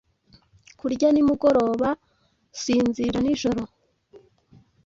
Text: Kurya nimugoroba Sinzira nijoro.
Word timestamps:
Kurya 0.79 1.07
nimugoroba 1.11 1.89
Sinzira 2.61 3.17
nijoro. 3.21 3.61